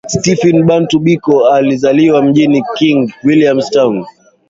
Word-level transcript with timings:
Stephen 0.07 0.63
Bantu 0.67 0.97
Biko 0.99 1.47
alizaliwa 1.47 2.23
mjini 2.23 2.63
King 2.77 3.11
Williams 3.25 3.69
Town 3.71 4.05